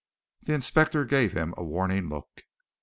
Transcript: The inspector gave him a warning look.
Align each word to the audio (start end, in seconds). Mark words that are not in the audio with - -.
The 0.41 0.53
inspector 0.55 1.05
gave 1.05 1.33
him 1.33 1.53
a 1.57 1.63
warning 1.63 2.09
look. 2.09 2.41